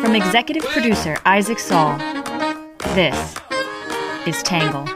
[0.00, 1.98] From executive producer Isaac Saul,
[2.94, 3.34] this
[4.26, 4.86] is Tangle.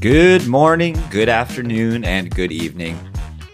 [0.00, 2.98] Good morning, good afternoon, and good evening.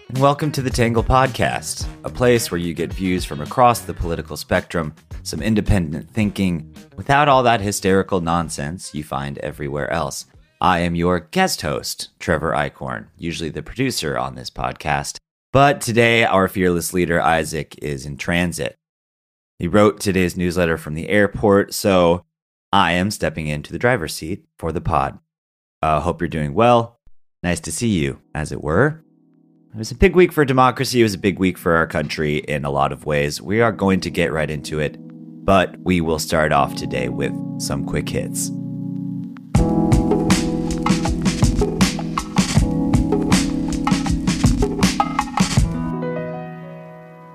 [0.09, 3.95] And welcome to the Tangle Podcast, a place where you get views from across the
[3.95, 4.95] political spectrum,
[5.31, 10.27] some independent thinking, without all that hysterical nonsense you find everywhere else.
[10.61, 15.17] I am your guest host, Trevor Eichhorn, usually the producer on this podcast.
[15.53, 18.77] But today, our fearless leader, Isaac, is in transit.
[19.59, 22.25] He wrote today's newsletter from the airport, so
[22.73, 25.19] I am stepping into the driver's seat for the pod.
[25.81, 26.99] Uh, hope you're doing well.
[27.43, 29.03] Nice to see you, as it were.
[29.73, 31.01] It was a big week for democracy.
[31.01, 33.41] It was a big week for our country in a lot of ways.
[33.41, 34.99] We are going to get right into it,
[35.51, 38.53] but we will start off today with some quick hits.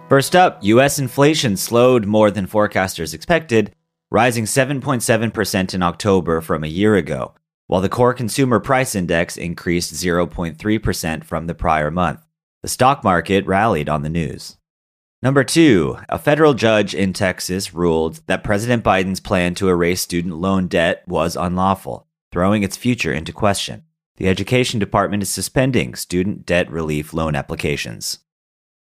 [0.07, 3.75] First up, US inflation slowed more than forecasters expected,
[4.09, 7.35] rising 7.7% in October from a year ago,
[7.67, 12.21] while the core consumer price index increased 0.3% from the prior month.
[12.61, 14.55] The stock market rallied on the news.
[15.25, 20.35] Number two, a federal judge in Texas ruled that President Biden's plan to erase student
[20.35, 23.85] loan debt was unlawful, throwing its future into question.
[24.17, 28.19] The Education Department is suspending student debt relief loan applications.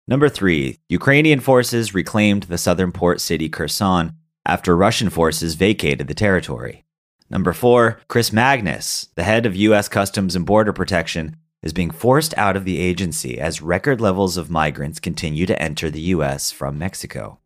[0.08, 4.14] Number three, Ukrainian forces reclaimed the southern port city Kherson
[4.46, 6.86] after Russian forces vacated the territory.
[7.28, 9.86] Number four, Chris Magnus, the head of U.S.
[9.86, 14.50] Customs and Border Protection, is being forced out of the agency as record levels of
[14.50, 16.50] migrants continue to enter the U.S.
[16.50, 17.38] from Mexico.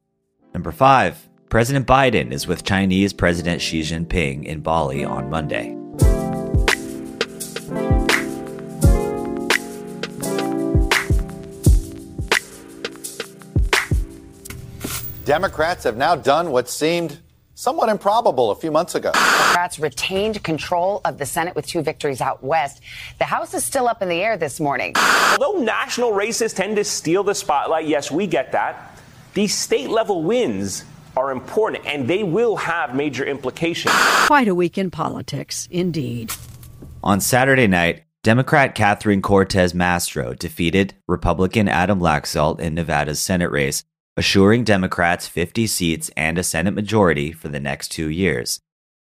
[0.54, 5.76] Number five, President Biden is with Chinese President Xi Jinping in Bali on Monday.
[15.24, 17.18] Democrats have now done what seemed
[17.56, 19.10] somewhat improbable a few months ago.
[19.12, 22.82] Democrats retained control of the Senate with two victories out west.
[23.18, 24.92] The House is still up in the air this morning.
[25.32, 29.00] Although national races tend to steal the spotlight, yes, we get that.
[29.32, 30.84] These state level wins
[31.16, 33.94] are important and they will have major implications.
[34.26, 36.32] Quite a week in politics, indeed.
[37.02, 43.84] On Saturday night, Democrat Catherine Cortez Masto defeated Republican Adam Laxalt in Nevada's Senate race
[44.16, 48.60] assuring Democrats 50 seats and a Senate majority for the next two years.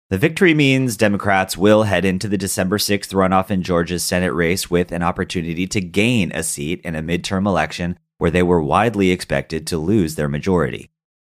[0.09, 4.69] The victory means Democrats will head into the December 6th runoff in Georgia's Senate race
[4.69, 9.11] with an opportunity to gain a seat in a midterm election where they were widely
[9.11, 10.89] expected to lose their majority.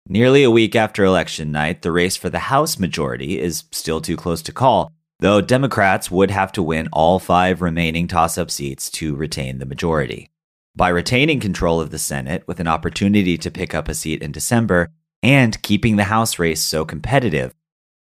[0.08, 4.16] Nearly a week after election night, the race for the House majority is still too
[4.16, 8.90] close to call, though Democrats would have to win all five remaining toss up seats
[8.90, 10.30] to retain the majority.
[10.76, 14.30] By retaining control of the Senate with an opportunity to pick up a seat in
[14.30, 14.90] December
[15.22, 17.54] and keeping the House race so competitive,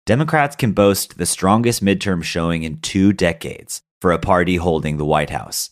[0.07, 5.05] Democrats can boast the strongest midterm showing in two decades for a party holding the
[5.05, 5.69] White House.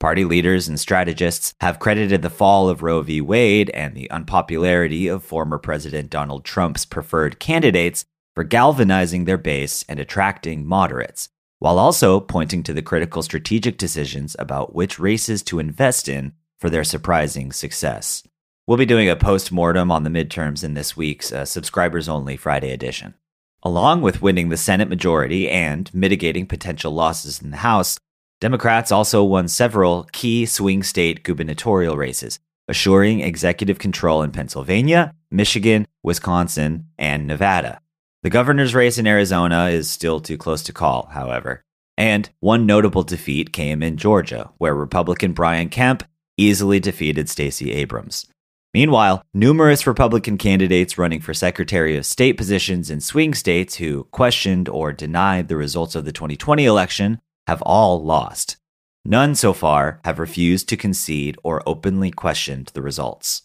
[0.00, 3.20] Party leaders and strategists have credited the fall of Roe v.
[3.20, 9.84] Wade and the unpopularity of former President Donald Trump's preferred candidates for galvanizing their base
[9.86, 11.28] and attracting moderates,
[11.58, 16.70] while also pointing to the critical strategic decisions about which races to invest in for
[16.70, 18.22] their surprising success.
[18.66, 22.36] We'll be doing a post mortem on the midterms in this week's uh, subscribers only
[22.36, 23.14] Friday edition.
[23.62, 27.98] Along with winning the Senate majority and mitigating potential losses in the House,
[28.40, 32.38] Democrats also won several key swing state gubernatorial races,
[32.68, 37.80] assuring executive control in Pennsylvania, Michigan, Wisconsin, and Nevada.
[38.22, 41.62] The governor's race in Arizona is still too close to call, however.
[41.96, 46.04] And one notable defeat came in Georgia, where Republican Brian Kemp
[46.38, 48.26] easily defeated Stacey Abrams.
[48.74, 54.68] Meanwhile, numerous Republican candidates running for Secretary of State positions in swing states who questioned
[54.68, 58.56] or denied the results of the 2020 election have all lost.
[59.04, 63.42] None so far have refused to concede or openly questioned the results.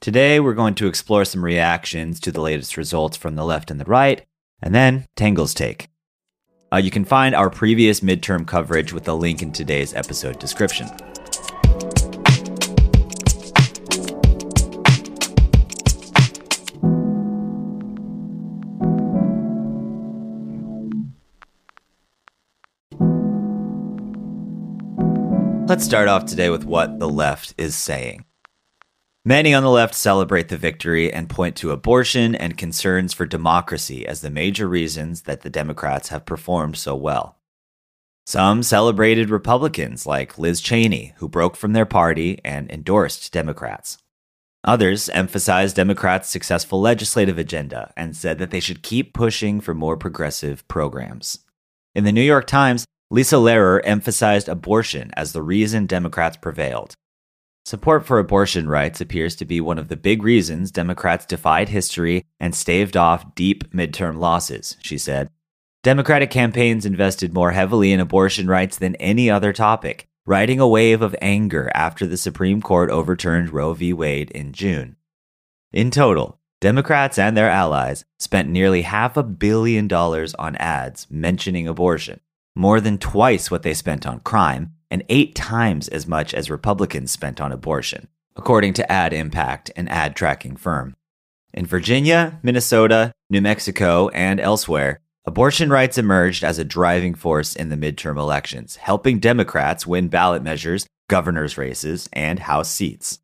[0.00, 3.80] Today, we're going to explore some reactions to the latest results from the left and
[3.80, 4.24] the right,
[4.62, 5.88] and then Tangle's take.
[6.72, 10.88] Uh, you can find our previous midterm coverage with a link in today's episode description.
[25.72, 28.26] Let's start off today with what the left is saying.
[29.24, 34.06] Many on the left celebrate the victory and point to abortion and concerns for democracy
[34.06, 37.38] as the major reasons that the Democrats have performed so well.
[38.26, 43.96] Some celebrated Republicans like Liz Cheney, who broke from their party and endorsed Democrats.
[44.64, 49.96] Others emphasized Democrats' successful legislative agenda and said that they should keep pushing for more
[49.96, 51.38] progressive programs.
[51.94, 56.94] In the New York Times, Lisa Lerer emphasized abortion as the reason Democrats prevailed.
[57.66, 62.24] Support for abortion rights appears to be one of the big reasons Democrats defied history
[62.40, 65.28] and staved off deep midterm losses, she said.
[65.82, 71.02] Democratic campaigns invested more heavily in abortion rights than any other topic, riding a wave
[71.02, 73.92] of anger after the Supreme Court overturned Roe v.
[73.92, 74.96] Wade in June.
[75.70, 81.68] In total, Democrats and their allies spent nearly half a billion dollars on ads mentioning
[81.68, 82.18] abortion,
[82.54, 87.10] more than twice what they spent on crime, and eight times as much as Republicans
[87.10, 90.96] spent on abortion, according to Ad Impact, an ad tracking firm.
[91.54, 97.68] In Virginia, Minnesota, New Mexico, and elsewhere, Abortion rights emerged as a driving force in
[97.68, 103.20] the midterm elections, helping Democrats win ballot measures, governor's races, and House seats.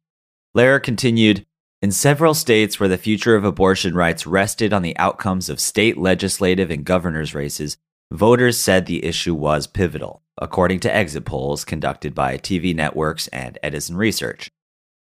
[0.57, 1.45] Lerer continued
[1.83, 5.99] In several states where the future of abortion rights rested on the outcomes of state
[5.99, 7.77] legislative and governor's races,
[8.11, 13.59] voters said the issue was pivotal, according to exit polls conducted by TV networks and
[13.63, 14.51] Edison Research.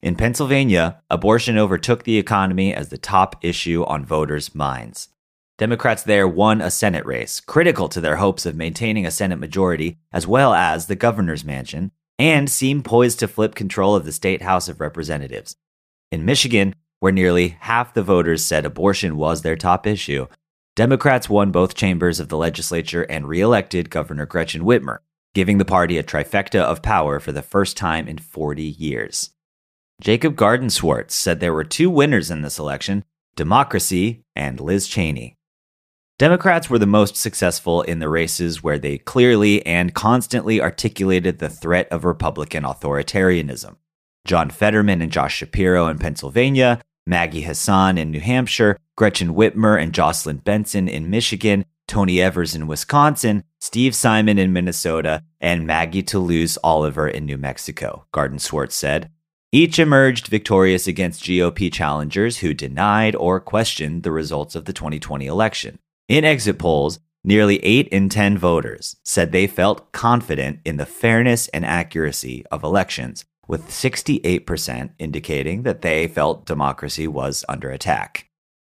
[0.01, 5.09] In Pennsylvania, abortion overtook the economy as the top issue on voters' minds.
[5.57, 9.99] Democrats there won a Senate race, critical to their hopes of maintaining a Senate majority,
[10.11, 14.41] as well as the governor's mansion, and seem poised to flip control of the state
[14.41, 15.55] House of Representatives.
[16.11, 20.27] In Michigan, where nearly half the voters said abortion was their top issue,
[20.75, 24.99] Democrats won both chambers of the legislature and reelected Governor Gretchen Whitmer,
[25.33, 29.31] giving the party a trifecta of power for the first time in 40 years.
[29.99, 33.03] Jacob Gardenswartz said there were two winners in this election
[33.35, 35.35] democracy and Liz Cheney.
[36.17, 41.49] Democrats were the most successful in the races where they clearly and constantly articulated the
[41.49, 43.75] threat of Republican authoritarianism.
[44.25, 49.95] John Fetterman and Josh Shapiro in Pennsylvania, Maggie Hassan in New Hampshire, Gretchen Whitmer and
[49.95, 56.55] Jocelyn Benson in Michigan, Tony Evers in Wisconsin, Steve Simon in Minnesota, and Maggie Toulouse
[56.63, 59.09] Oliver in New Mexico, Gardenswartz said.
[59.51, 65.25] Each emerged victorious against GOP challengers who denied or questioned the results of the 2020
[65.25, 65.79] election.
[66.07, 71.47] In exit polls, nearly 8 in 10 voters said they felt confident in the fairness
[71.47, 78.27] and accuracy of elections, with 68% indicating that they felt democracy was under attack.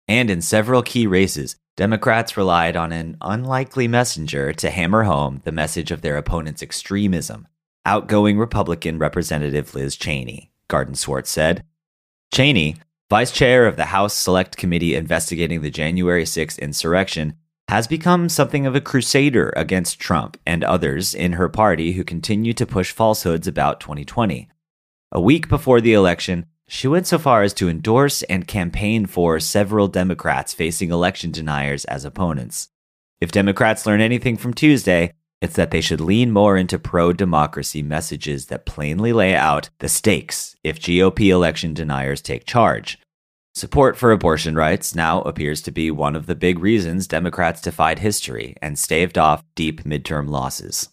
[0.08, 5.52] And in several key races, Democrats relied on an unlikely messenger to hammer home the
[5.52, 7.48] message of their opponent's extremism.
[7.86, 11.64] Outgoing Republican Representative Liz Cheney, Gardenswartz said.
[12.34, 12.76] Cheney,
[13.10, 17.36] vice chair of the House Select Committee investigating the January 6th insurrection,
[17.68, 22.54] has become something of a crusader against Trump and others in her party who continue
[22.54, 24.50] to push falsehoods about 2020.
[25.14, 29.42] A week before the election, she went so far as to endorse and campaign for
[29.42, 32.70] several Democrats facing election deniers as opponents.
[33.20, 37.84] If Democrats learn anything from Tuesday, it's that they should lean more into pro democracy
[37.84, 42.98] messages that plainly lay out the stakes if GOP election deniers take charge.
[43.54, 48.00] Support for abortion rights now appears to be one of the big reasons Democrats defied
[48.00, 50.88] history and staved off deep midterm losses.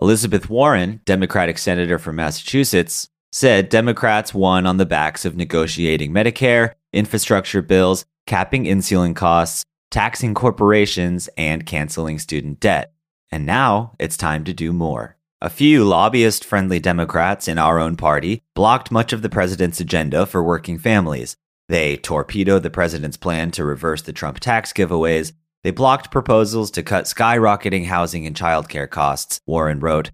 [0.00, 6.72] Elizabeth Warren, Democratic Senator from Massachusetts, said Democrats won on the backs of negotiating Medicare,
[6.92, 12.92] infrastructure bills, capping insulin costs, taxing corporations, and canceling student debt.
[13.30, 15.16] And now it's time to do more.
[15.40, 20.26] A few lobbyist friendly Democrats in our own party blocked much of the president's agenda
[20.26, 21.36] for working families.
[21.68, 25.32] They torpedoed the president's plan to reverse the Trump tax giveaways.
[25.62, 30.10] They blocked proposals to cut skyrocketing housing and childcare costs, Warren wrote.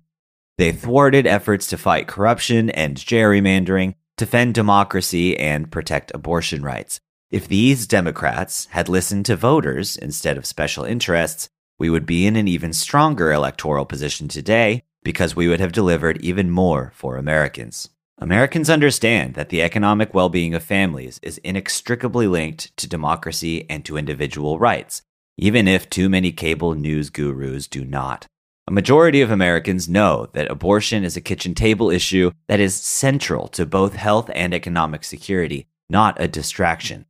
[0.56, 7.00] They thwarted efforts to fight corruption and gerrymandering, defend democracy, and protect abortion rights.
[7.30, 12.36] If these Democrats had listened to voters instead of special interests, we would be in
[12.36, 17.88] an even stronger electoral position today because we would have delivered even more for Americans.
[18.18, 23.84] Americans understand that the economic well being of families is inextricably linked to democracy and
[23.84, 25.02] to individual rights,
[25.36, 28.28] even if too many cable news gurus do not.
[28.66, 33.46] A majority of Americans know that abortion is a kitchen table issue that is central
[33.48, 37.04] to both health and economic security, not a distraction.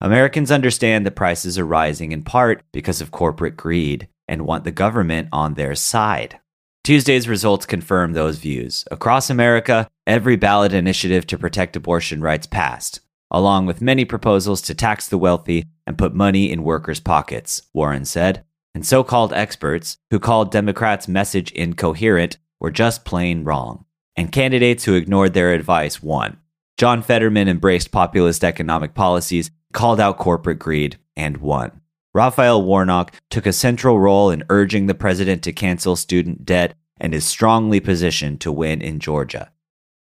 [0.00, 4.72] Americans understand that prices are rising in part because of corporate greed and want the
[4.72, 6.40] government on their side.
[6.82, 8.84] Tuesday's results confirm those views.
[8.90, 12.98] Across America, every ballot initiative to protect abortion rights passed,
[13.30, 18.04] along with many proposals to tax the wealthy and put money in workers' pockets, Warren
[18.04, 18.44] said.
[18.76, 23.86] And so called experts, who called Democrats' message incoherent, were just plain wrong.
[24.16, 26.36] And candidates who ignored their advice won.
[26.76, 31.80] John Fetterman embraced populist economic policies, called out corporate greed, and won.
[32.12, 37.14] Raphael Warnock took a central role in urging the president to cancel student debt and
[37.14, 39.52] is strongly positioned to win in Georgia.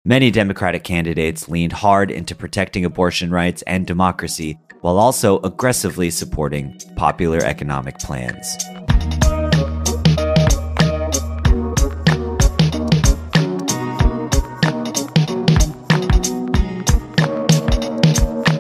[0.08, 6.78] Many Democratic candidates leaned hard into protecting abortion rights and democracy while also aggressively supporting
[6.94, 8.56] popular economic plans.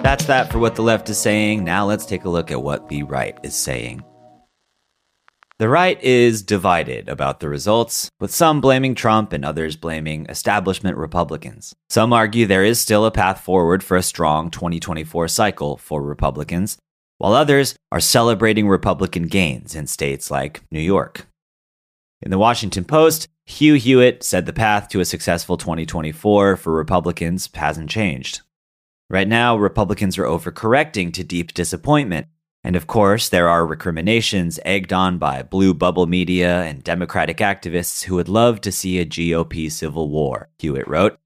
[0.02, 1.62] That's that for what the left is saying.
[1.62, 4.02] Now let's take a look at what the right is saying.
[5.58, 10.98] The right is divided about the results, with some blaming Trump and others blaming establishment
[10.98, 11.74] Republicans.
[11.88, 16.76] Some argue there is still a path forward for a strong 2024 cycle for Republicans,
[17.16, 21.26] while others are celebrating Republican gains in states like New York.
[22.20, 27.48] In the Washington Post, Hugh Hewitt said the path to a successful 2024 for Republicans
[27.54, 28.42] hasn't changed.
[29.08, 32.26] Right now, Republicans are overcorrecting to deep disappointment.
[32.66, 38.02] And of course, there are recriminations egged on by blue bubble media and Democratic activists
[38.02, 41.16] who would love to see a GOP civil war, Hewitt wrote.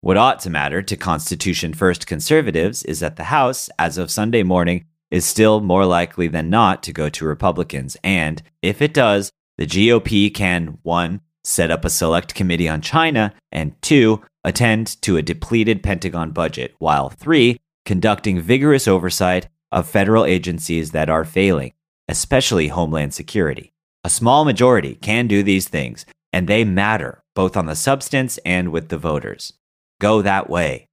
[0.00, 4.42] What ought to matter to Constitution First conservatives is that the House, as of Sunday
[4.42, 7.96] morning, is still more likely than not to go to Republicans.
[8.02, 11.20] And if it does, the GOP can 1.
[11.44, 16.74] set up a select committee on China, and 2 attend to a depleted Pentagon budget,
[16.80, 21.72] while three, conducting vigorous oversight of federal agencies that are failing,
[22.08, 23.72] especially Homeland Security.
[24.04, 28.70] A small majority can do these things, and they matter both on the substance and
[28.70, 29.52] with the voters.
[30.00, 30.86] Go that way.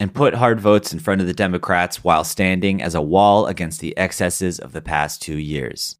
[0.00, 3.80] And put hard votes in front of the Democrats while standing as a wall against
[3.80, 5.96] the excesses of the past two years.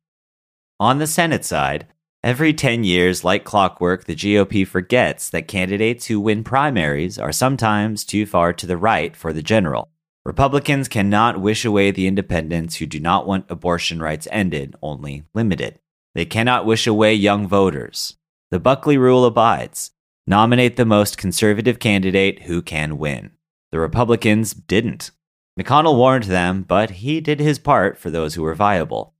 [0.81, 1.87] On the Senate side,
[2.25, 8.03] Every 10 years, like clockwork, the GOP forgets that candidates who win primaries are sometimes
[8.03, 9.91] too far to the right for the general.
[10.25, 15.79] Republicans cannot wish away the independents who do not want abortion rights ended, only limited.
[16.15, 18.17] They cannot wish away young voters.
[18.51, 19.91] The Buckley rule abides
[20.27, 23.33] nominate the most conservative candidate who can win.
[23.73, 25.11] The Republicans didn't.
[25.61, 29.15] McConnell warned them, but he did his part for those who were viable.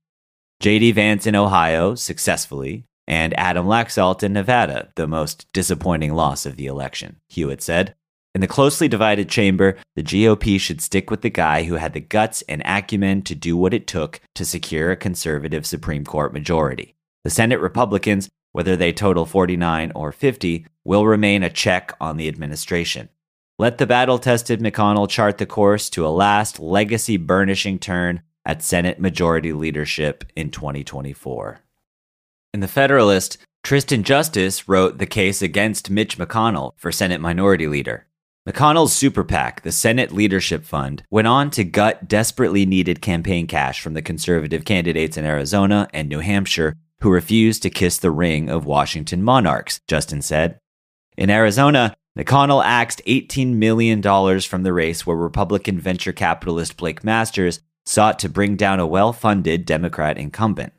[0.59, 0.93] J.D.
[0.93, 6.65] Vance in Ohio successfully and Adam Laxalt in Nevada, the most disappointing loss of the
[6.65, 7.95] election, Hewitt said.
[8.35, 12.01] In the closely divided chamber, the GOP should stick with the guy who had the
[12.01, 16.95] guts and acumen to do what it took to secure a conservative Supreme Court majority.
[17.23, 22.27] The Senate Republicans, whether they total 49 or 50, will remain a check on the
[22.27, 23.07] administration.
[23.57, 28.61] Let the battle tested McConnell chart the course to a last legacy burnishing turn at
[28.61, 31.61] Senate majority leadership in 2024.
[32.53, 38.04] In The Federalist, Tristan Justice wrote the case against Mitch McConnell for Senate Minority Leader.
[38.47, 43.81] McConnell's super PAC, the Senate Leadership Fund, went on to gut desperately needed campaign cash
[43.81, 48.49] from the conservative candidates in Arizona and New Hampshire who refused to kiss the ring
[48.49, 50.59] of Washington monarchs, Justice said.
[51.17, 54.01] In Arizona, McConnell axed $18 million
[54.41, 59.11] from the race where Republican venture capitalist Blake Masters sought to bring down a well
[59.11, 60.73] funded Democrat incumbent.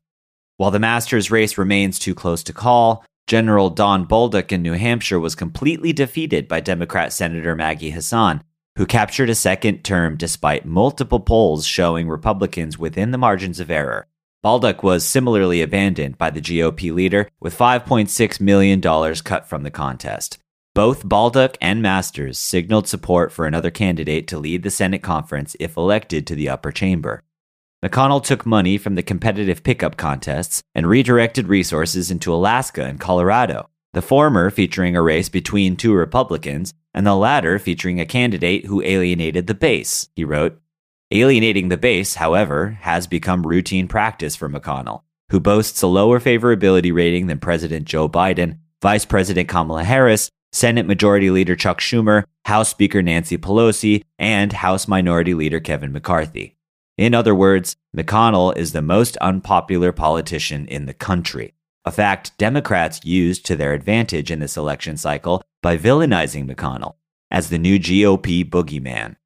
[0.56, 5.18] While the Masters race remains too close to call, General Don Bolduc in New Hampshire
[5.18, 8.40] was completely defeated by Democrat Senator Maggie Hassan,
[8.76, 14.06] who captured a second term despite multiple polls showing Republicans within the margins of error.
[14.44, 20.38] Bolduc was similarly abandoned by the GOP leader with $5.6 million cut from the contest.
[20.72, 25.76] Both Bolduc and Masters signaled support for another candidate to lead the Senate conference if
[25.76, 27.24] elected to the upper chamber.
[27.84, 33.68] McConnell took money from the competitive pickup contests and redirected resources into Alaska and Colorado,
[33.92, 38.82] the former featuring a race between two Republicans, and the latter featuring a candidate who
[38.82, 40.58] alienated the base, he wrote.
[41.10, 46.92] Alienating the base, however, has become routine practice for McConnell, who boasts a lower favorability
[46.94, 52.70] rating than President Joe Biden, Vice President Kamala Harris, Senate Majority Leader Chuck Schumer, House
[52.70, 56.55] Speaker Nancy Pelosi, and House Minority Leader Kevin McCarthy.
[56.98, 63.04] In other words, McConnell is the most unpopular politician in the country, a fact Democrats
[63.04, 66.94] used to their advantage in this election cycle by villainizing McConnell
[67.30, 69.16] as the new GOP boogeyman.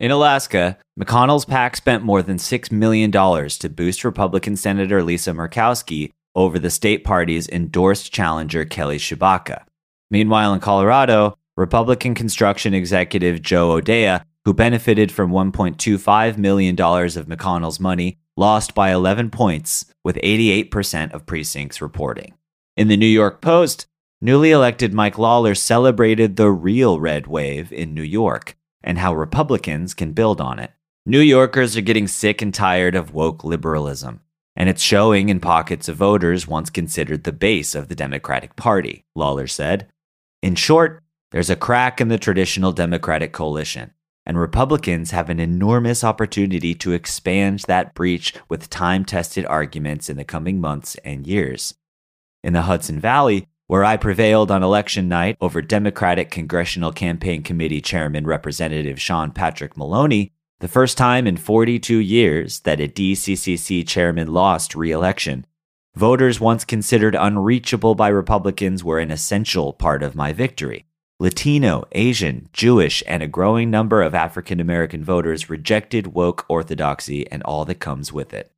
[0.00, 6.12] In Alaska, McConnell's PAC spent more than $6 million to boost Republican Senator Lisa Murkowski
[6.34, 9.64] over the state party's endorsed challenger Kelly Tshibaka.
[10.10, 17.80] Meanwhile, in Colorado, Republican construction executive Joe O'Dea, who benefited from $1.25 million of McConnell's
[17.80, 22.34] money, lost by 11 points, with 88% of precincts reporting.
[22.76, 23.86] In the New York Post,
[24.20, 29.94] newly elected Mike Lawler celebrated the real red wave in New York and how Republicans
[29.94, 30.72] can build on it.
[31.06, 34.20] New Yorkers are getting sick and tired of woke liberalism,
[34.56, 39.04] and it's showing in pockets of voters once considered the base of the Democratic Party,
[39.14, 39.88] Lawler said.
[40.42, 43.92] In short, there's a crack in the traditional Democratic coalition,
[44.26, 50.16] and Republicans have an enormous opportunity to expand that breach with time tested arguments in
[50.16, 51.74] the coming months and years.
[52.42, 57.80] In the Hudson Valley, where I prevailed on election night over Democratic Congressional Campaign Committee
[57.80, 64.32] Chairman Representative Sean Patrick Maloney, the first time in 42 years that a DCCC chairman
[64.32, 65.46] lost re election.
[65.94, 70.86] Voters once considered unreachable by Republicans were an essential part of my victory.
[71.20, 77.40] Latino, Asian, Jewish, and a growing number of African American voters rejected woke orthodoxy and
[77.44, 78.50] all that comes with it.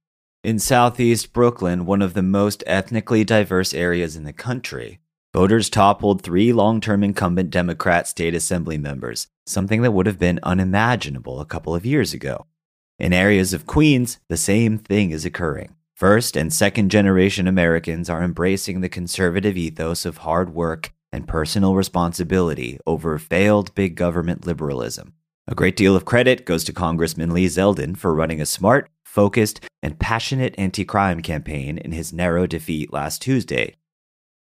[0.42, 5.00] In southeast Brooklyn, one of the most ethnically diverse areas in the country,
[5.34, 10.40] voters toppled three long term incumbent Democrat state assembly members, something that would have been
[10.42, 12.46] unimaginable a couple of years ago.
[12.98, 15.74] In areas of Queens, the same thing is occurring.
[15.94, 21.74] First and second generation Americans are embracing the conservative ethos of hard work and personal
[21.74, 25.14] responsibility over failed big government liberalism.
[25.48, 29.60] A great deal of credit goes to Congressman Lee Zeldin for running a smart, focused,
[29.82, 33.76] and passionate anti crime campaign in his narrow defeat last Tuesday.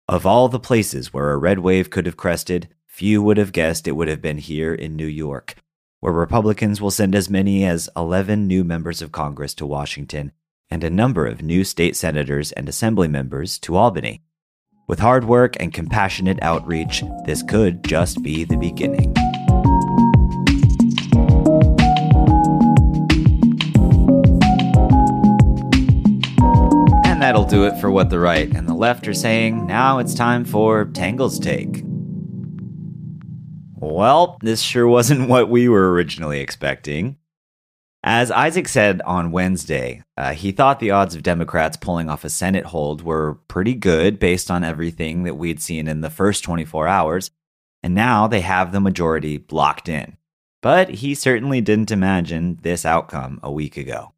[0.07, 3.87] Of all the places where a red wave could have crested, few would have guessed
[3.87, 5.55] it would have been here in New York,
[5.99, 10.31] where Republicans will send as many as 11 new members of Congress to Washington
[10.71, 14.21] and a number of new state senators and assembly members to Albany.
[14.89, 19.13] With hard work and compassionate outreach, this could just be the beginning.
[27.05, 29.67] And that'll do it for what the right and the left are saying.
[29.67, 31.83] Now it's time for Tangle's Take.
[33.75, 37.18] Well, this sure wasn't what we were originally expecting.
[38.03, 42.29] As Isaac said on Wednesday, uh, he thought the odds of Democrats pulling off a
[42.29, 46.87] Senate hold were pretty good based on everything that we'd seen in the first 24
[46.87, 47.29] hours,
[47.83, 50.15] and now they have the majority locked in.
[50.61, 54.13] But he certainly didn't imagine this outcome a week ago.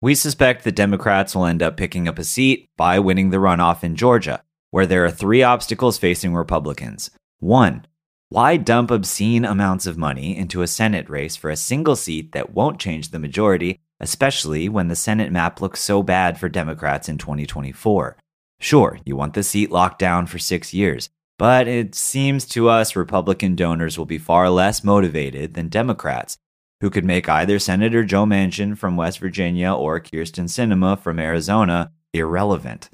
[0.00, 3.84] We suspect the Democrats will end up picking up a seat by winning the runoff
[3.84, 7.10] in Georgia, where there are three obstacles facing Republicans.
[7.40, 7.86] One,
[8.28, 12.52] why dump obscene amounts of money into a Senate race for a single seat that
[12.52, 17.18] won't change the majority, especially when the Senate map looks so bad for Democrats in
[17.18, 18.16] 2024?
[18.58, 21.08] Sure, you want the seat locked down for six years,
[21.38, 26.36] but it seems to us Republican donors will be far less motivated than Democrats,
[26.80, 31.92] who could make either Senator Joe Manchin from West Virginia or Kyrsten Sinema from Arizona
[32.12, 32.90] irrelevant.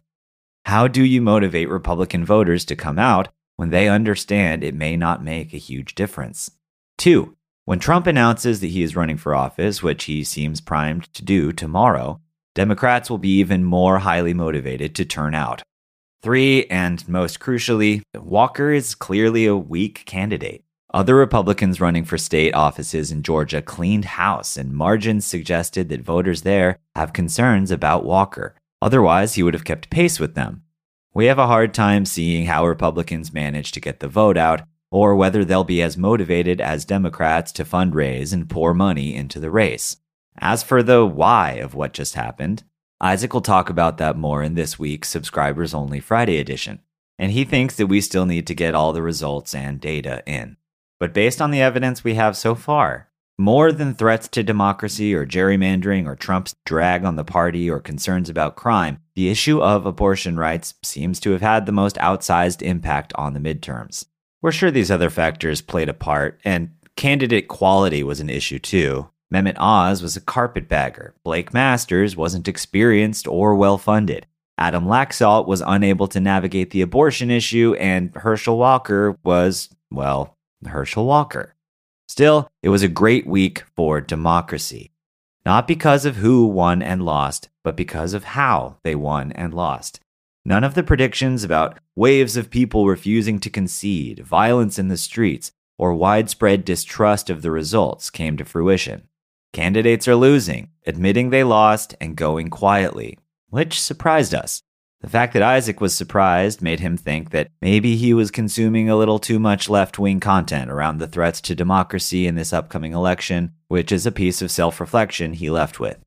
[0.66, 3.28] How do you motivate Republican voters to come out
[3.62, 6.50] when they understand it may not make a huge difference.
[6.98, 11.24] Two, when Trump announces that he is running for office, which he seems primed to
[11.24, 12.20] do tomorrow,
[12.56, 15.62] Democrats will be even more highly motivated to turn out.
[16.24, 20.64] Three, and most crucially, Walker is clearly a weak candidate.
[20.92, 26.42] Other Republicans running for state offices in Georgia cleaned house, and margins suggested that voters
[26.42, 28.56] there have concerns about Walker.
[28.82, 30.64] Otherwise, he would have kept pace with them.
[31.14, 35.14] We have a hard time seeing how Republicans manage to get the vote out, or
[35.14, 39.98] whether they'll be as motivated as Democrats to fundraise and pour money into the race.
[40.38, 42.64] As for the why of what just happened,
[42.98, 46.80] Isaac will talk about that more in this week's Subscribers Only Friday edition,
[47.18, 50.56] and he thinks that we still need to get all the results and data in.
[50.98, 55.26] But based on the evidence we have so far, more than threats to democracy or
[55.26, 60.36] gerrymandering or Trump's drag on the party or concerns about crime, the issue of abortion
[60.36, 64.06] rights seems to have had the most outsized impact on the midterms.
[64.40, 69.08] We're sure these other factors played a part, and candidate quality was an issue too.
[69.32, 71.14] Mehmet Oz was a carpetbagger.
[71.24, 74.26] Blake Masters wasn't experienced or well funded.
[74.58, 81.06] Adam Laxalt was unable to navigate the abortion issue, and Herschel Walker was, well, Herschel
[81.06, 81.54] Walker.
[82.08, 84.92] Still, it was a great week for democracy.
[85.46, 90.00] Not because of who won and lost, but because of how they won and lost.
[90.44, 95.52] None of the predictions about waves of people refusing to concede, violence in the streets,
[95.78, 99.08] or widespread distrust of the results came to fruition.
[99.52, 103.18] Candidates are losing, admitting they lost, and going quietly,
[103.50, 104.62] which surprised us.
[105.02, 108.96] The fact that Isaac was surprised made him think that maybe he was consuming a
[108.96, 113.52] little too much left wing content around the threats to democracy in this upcoming election,
[113.66, 115.98] which is a piece of self reflection he left with.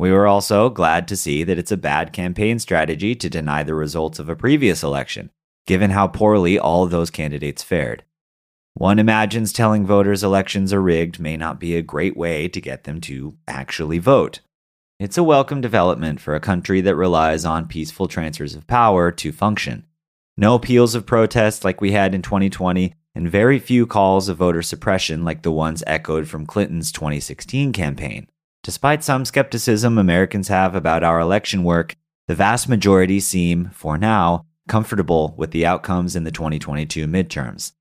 [0.00, 3.74] We were also glad to see that it's a bad campaign strategy to deny the
[3.74, 5.28] results of a previous election,
[5.66, 8.04] given how poorly all those candidates fared.
[8.72, 12.84] One imagines telling voters elections are rigged may not be a great way to get
[12.84, 14.40] them to actually vote.
[14.98, 19.32] It's a welcome development for a country that relies on peaceful transfers of power to
[19.32, 19.84] function.
[20.34, 24.62] No appeals of protest like we had in 2020, and very few calls of voter
[24.62, 28.28] suppression like the ones echoed from Clinton's 2016 campaign.
[28.62, 31.96] Despite some skepticism Americans have about our election work,
[32.28, 37.72] the vast majority seem, for now, comfortable with the outcomes in the 2022 midterms.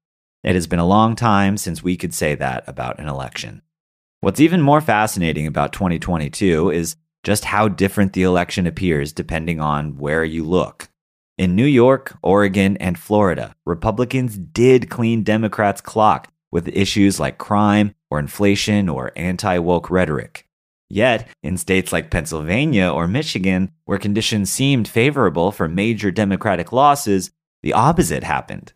[0.42, 3.62] It has been a long time since we could say that about an election.
[4.22, 9.98] What's even more fascinating about 2022 is just how different the election appears depending on
[9.98, 10.88] where you look.
[11.38, 17.94] In New York, Oregon, and Florida, Republicans did clean Democrats' clock with issues like crime
[18.10, 20.46] or inflation or anti woke rhetoric.
[20.90, 27.32] Yet, in states like Pennsylvania or Michigan, where conditions seemed favorable for major Democratic losses,
[27.62, 28.74] the opposite happened.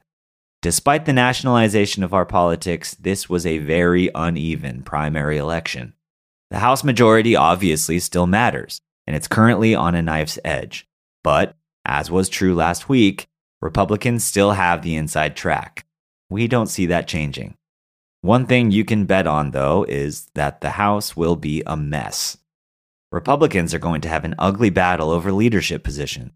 [0.61, 5.93] Despite the nationalization of our politics, this was a very uneven primary election.
[6.51, 10.87] The House majority obviously still matters, and it's currently on a knife's edge.
[11.23, 13.27] But, as was true last week,
[13.61, 15.85] Republicans still have the inside track.
[16.29, 17.55] We don't see that changing.
[18.23, 22.37] One thing you can bet on, though, is that the House will be a mess.
[23.11, 26.31] Republicans are going to have an ugly battle over leadership position.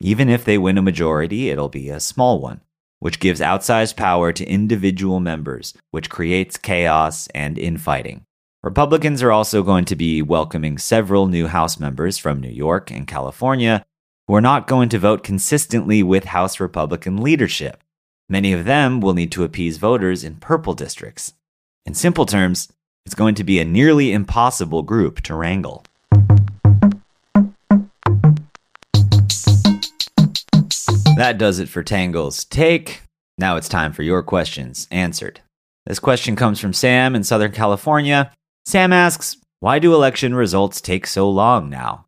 [0.00, 2.60] Even if they win a majority, it'll be a small one,
[2.98, 8.26] which gives outsized power to individual members, which creates chaos and infighting.
[8.62, 13.06] Republicans are also going to be welcoming several new House members from New York and
[13.06, 13.82] California
[14.28, 17.82] who are not going to vote consistently with House Republican leadership.
[18.30, 21.34] Many of them will need to appease voters in purple districts.
[21.84, 22.72] In simple terms,
[23.04, 25.84] it's going to be a nearly impossible group to wrangle.
[31.16, 33.02] That does it for Tangle's take.
[33.36, 35.40] Now it's time for your questions answered.
[35.86, 38.30] This question comes from Sam in Southern California.
[38.64, 42.06] Sam asks, Why do election results take so long now?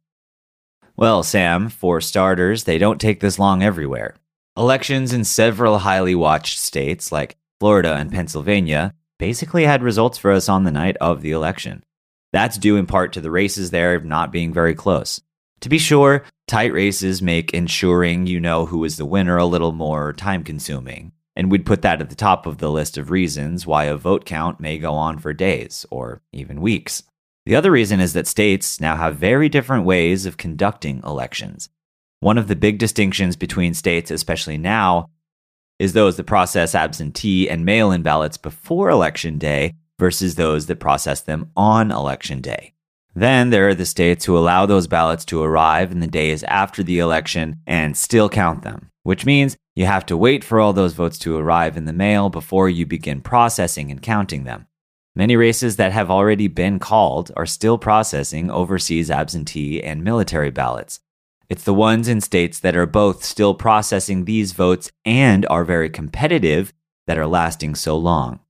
[0.97, 4.15] Well, Sam, for starters, they don't take this long everywhere.
[4.55, 10.47] Elections in several highly watched states like Florida and Pennsylvania basically had results for us
[10.47, 11.83] on the night of the election.
[12.35, 15.23] That's due in part to the races there not being very close.
[15.61, 19.73] To be sure, tight races make ensuring you know who is the winner a little
[19.73, 21.13] more time consuming.
[21.35, 24.27] And we'd put that at the top of the list of reasons why a vote
[24.27, 27.05] count may go on for days or even weeks.
[27.47, 31.71] The other reason is that states now have very different ways of conducting elections.
[32.23, 35.11] One of the big distinctions between states, especially now,
[35.81, 40.79] is those that process absentee and mail in ballots before Election Day versus those that
[40.79, 42.75] process them on Election Day.
[43.13, 46.85] Then there are the states who allow those ballots to arrive in the days after
[46.85, 50.93] the election and still count them, which means you have to wait for all those
[50.93, 54.69] votes to arrive in the mail before you begin processing and counting them.
[55.17, 61.01] Many races that have already been called are still processing overseas absentee and military ballots.
[61.53, 65.91] It's the ones in states that are both still processing these votes and are very
[65.91, 66.73] competitive
[67.07, 68.41] that are lasting so long.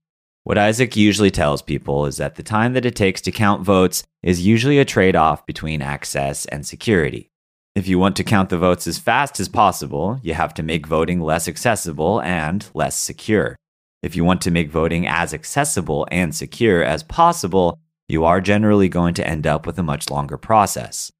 [0.45, 4.05] What Isaac usually tells people is that the time that it takes to count votes
[4.21, 7.29] is usually a trade off between access and security.
[7.75, 10.87] If you want to count the votes as fast as possible, you have to make
[10.87, 13.57] voting less accessible and less secure.
[14.01, 18.87] If you want to make voting as accessible and secure as possible, you are generally
[18.87, 21.11] going to end up with a much longer process.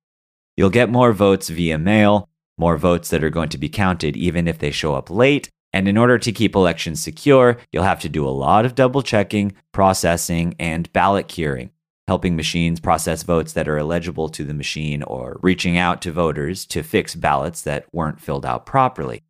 [0.55, 4.47] You'll get more votes via mail, more votes that are going to be counted even
[4.47, 8.09] if they show up late, and in order to keep elections secure, you'll have to
[8.09, 11.71] do a lot of double checking, processing, and ballot curing,
[12.07, 16.65] helping machines process votes that are illegible to the machine or reaching out to voters
[16.67, 19.23] to fix ballots that weren't filled out properly.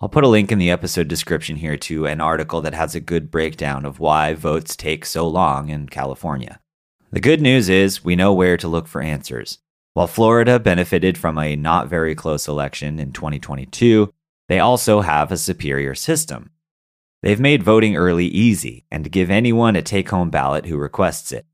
[0.00, 3.00] I'll put a link in the episode description here to an article that has a
[3.00, 6.58] good breakdown of why votes take so long in California.
[7.12, 9.58] The good news is we know where to look for answers.
[9.92, 14.12] While Florida benefited from a not very close election in 2022,
[14.48, 16.50] they also have a superior system.
[17.22, 21.44] They've made voting early easy and give anyone a take home ballot who requests it.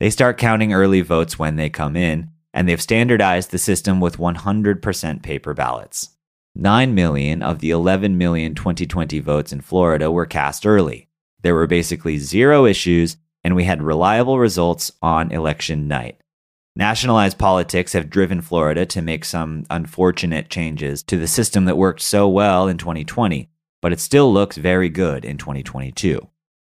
[0.00, 4.18] They start counting early votes when they come in, and they've standardized the system with
[4.18, 6.10] 100% paper ballots.
[6.56, 11.08] 9 million of the 11 million 2020 votes in Florida were cast early.
[11.42, 16.20] There were basically zero issues, and we had reliable results on election night.
[16.76, 22.02] Nationalized politics have driven Florida to make some unfortunate changes to the system that worked
[22.02, 23.48] so well in 2020,
[23.80, 26.28] but it still looks very good in 2022.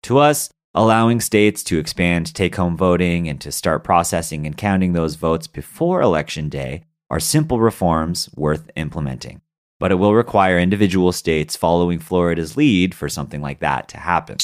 [0.04, 4.94] To us, allowing states to expand take home voting and to start processing and counting
[4.94, 9.42] those votes before Election Day are simple reforms worth implementing.
[9.78, 14.38] But it will require individual states following Florida's lead for something like that to happen.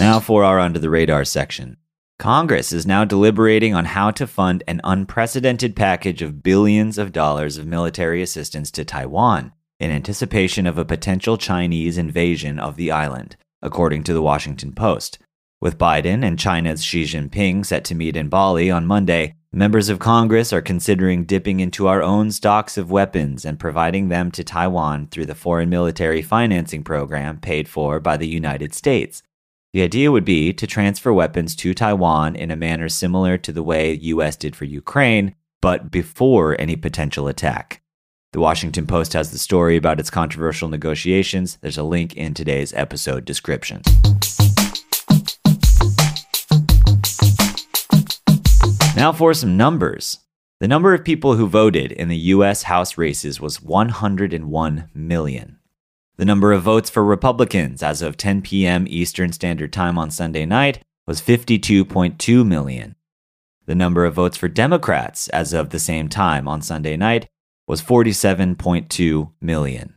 [0.00, 1.76] Now for our under the radar section.
[2.18, 7.58] Congress is now deliberating on how to fund an unprecedented package of billions of dollars
[7.58, 13.36] of military assistance to Taiwan in anticipation of a potential Chinese invasion of the island,
[13.62, 15.18] according to the Washington Post.
[15.60, 20.00] With Biden and China's Xi Jinping set to meet in Bali on Monday, members of
[20.00, 25.06] Congress are considering dipping into our own stocks of weapons and providing them to Taiwan
[25.06, 29.22] through the Foreign Military Financing Program paid for by the United States.
[29.74, 33.64] The idea would be to transfer weapons to Taiwan in a manner similar to the
[33.64, 37.82] way US did for Ukraine, but before any potential attack.
[38.32, 41.58] The Washington Post has the story about its controversial negotiations.
[41.60, 43.82] There's a link in today's episode description.
[48.94, 50.20] Now for some numbers.
[50.60, 55.58] The number of people who voted in the US House races was 101 million.
[56.16, 58.86] The number of votes for Republicans as of 10 p.m.
[58.88, 62.94] Eastern Standard Time on Sunday night was 52.2 million.
[63.66, 67.28] The number of votes for Democrats as of the same time on Sunday night
[67.66, 69.94] was 47.2 million.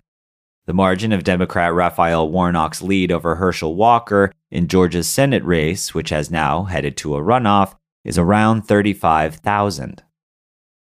[0.66, 6.10] The margin of Democrat Raphael Warnock's lead over Herschel Walker in Georgia's Senate race, which
[6.10, 10.02] has now headed to a runoff, is around 35,000.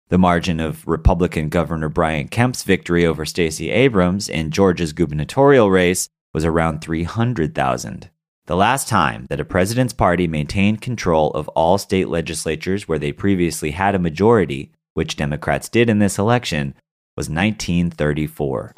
[0.09, 6.09] The margin of Republican Governor Brian Kemp's victory over Stacey Abrams in Georgia's gubernatorial race
[6.33, 8.09] was around 300,000.
[8.47, 13.11] The last time that a president's party maintained control of all state legislatures where they
[13.11, 16.73] previously had a majority, which Democrats did in this election,
[17.15, 18.73] was 1934.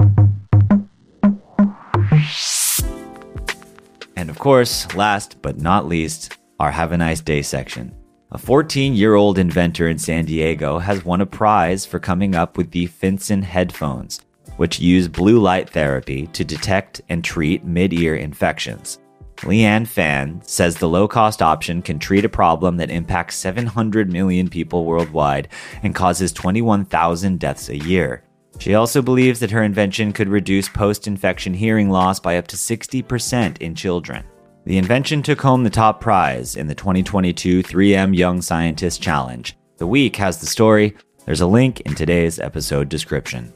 [4.16, 7.96] And of course, last but not least, our Have a Nice Day section.
[8.34, 12.56] A 14 year old inventor in San Diego has won a prize for coming up
[12.56, 14.22] with the Finson headphones,
[14.56, 19.00] which use blue light therapy to detect and treat mid ear infections.
[19.40, 24.48] Leanne Fan says the low cost option can treat a problem that impacts 700 million
[24.48, 25.48] people worldwide
[25.82, 28.24] and causes 21,000 deaths a year.
[28.58, 32.56] She also believes that her invention could reduce post infection hearing loss by up to
[32.56, 34.24] 60% in children.
[34.64, 39.56] The invention took home the top prize in the 2022 3M Young Scientist Challenge.
[39.78, 40.94] The week has the story.
[41.26, 43.52] There's a link in today's episode description.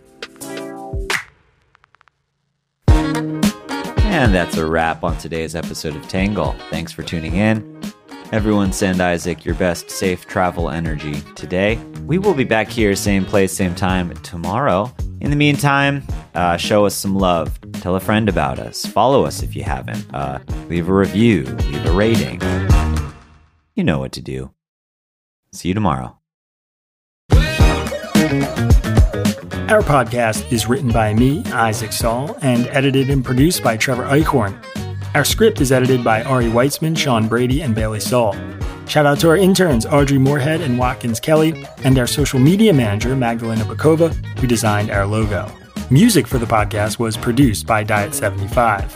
[2.89, 6.57] And that's a wrap on today's episode of Tangle.
[6.71, 7.81] Thanks for tuning in.
[8.33, 11.77] Everyone send Isaac your best safe travel energy today.
[12.07, 14.93] We will be back here, same place, same time tomorrow.
[15.21, 16.03] In the meantime,
[16.35, 17.57] uh, show us some love.
[17.81, 18.85] Tell a friend about us.
[18.87, 20.05] Follow us if you haven't.
[20.15, 21.45] Uh, leave a review.
[21.45, 22.41] Leave a rating.
[23.75, 24.53] You know what to do.
[25.53, 26.19] See you tomorrow.
[29.69, 34.57] Our podcast is written by me, Isaac Saul, and edited and produced by Trevor Eichhorn.
[35.15, 38.37] Our script is edited by Ari Weitzman, Sean Brady, and Bailey Saul.
[38.87, 43.17] Shout out to our interns, Audrey Moorhead and Watkins Kelly, and our social media manager,
[43.17, 45.51] Magdalena Bakova, who designed our logo.
[45.91, 48.91] Music for the podcast was produced by Diet75.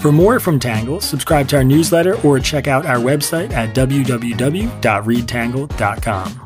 [0.00, 6.43] For more from Tangle, subscribe to our newsletter or check out our website at www.readtangle.com.